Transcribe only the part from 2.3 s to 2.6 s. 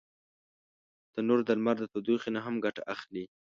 نه هم